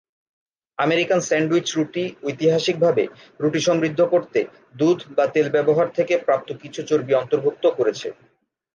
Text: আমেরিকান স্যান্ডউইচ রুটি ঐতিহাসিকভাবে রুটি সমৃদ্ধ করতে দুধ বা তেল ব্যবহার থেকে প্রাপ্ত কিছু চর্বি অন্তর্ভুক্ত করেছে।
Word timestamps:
আমেরিকান 0.79 1.19
স্যান্ডউইচ 1.27 1.67
রুটি 1.77 2.03
ঐতিহাসিকভাবে 2.27 3.03
রুটি 3.39 3.59
সমৃদ্ধ 3.67 3.99
করতে 4.13 4.39
দুধ 4.79 4.99
বা 5.17 5.25
তেল 5.33 5.47
ব্যবহার 5.55 5.87
থেকে 5.97 6.13
প্রাপ্ত 6.25 6.49
কিছু 6.61 6.81
চর্বি 6.89 7.13
অন্তর্ভুক্ত 7.15 7.63
করেছে। 7.77 8.07